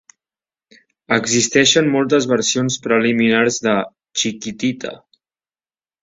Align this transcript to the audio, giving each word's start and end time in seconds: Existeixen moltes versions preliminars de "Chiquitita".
Existeixen 1.17 1.91
moltes 1.95 2.27
versions 2.31 2.77
preliminars 2.85 3.59
de 3.67 3.75
"Chiquitita". 4.21 4.95